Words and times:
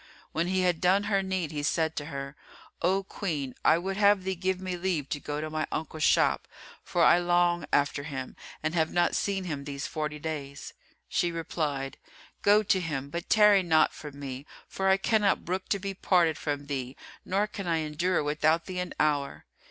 When 0.31 0.47
he 0.47 0.61
had 0.61 0.81
done 0.81 1.03
her 1.03 1.21
need, 1.21 1.51
he 1.51 1.61
said 1.61 1.95
to 1.97 2.05
her, 2.05 2.35
"O 2.81 3.03
Queen, 3.03 3.53
I 3.63 3.77
would 3.77 3.97
have 3.97 4.23
thee 4.23 4.33
give 4.33 4.59
me 4.59 4.75
leave 4.75 5.07
to 5.09 5.19
go 5.19 5.39
to 5.39 5.47
my 5.51 5.67
uncle's 5.71 6.01
shop, 6.01 6.47
for 6.81 7.03
I 7.03 7.19
long 7.19 7.67
after 7.71 8.01
him 8.01 8.35
and 8.63 8.73
have 8.73 8.91
not 8.91 9.15
seen 9.15 9.43
him 9.43 9.63
these 9.65 9.85
forty 9.85 10.17
days." 10.17 10.73
She 11.07 11.31
replied, 11.31 11.99
"Go 12.41 12.63
to 12.63 12.79
him 12.79 13.11
but 13.11 13.29
tarry 13.29 13.61
not 13.61 13.93
from 13.93 14.19
me, 14.19 14.47
for 14.67 14.89
I 14.89 14.97
cannot 14.97 15.45
brook 15.45 15.69
to 15.69 15.77
be 15.77 15.93
parted 15.93 16.35
from 16.35 16.65
thee, 16.65 16.97
nor 17.23 17.45
can 17.45 17.67
I 17.67 17.77
endure 17.81 18.23
without 18.23 18.65
thee 18.65 18.79
an 18.79 18.95
hour." 18.99 19.45